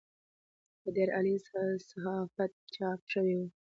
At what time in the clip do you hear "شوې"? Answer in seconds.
3.13-3.33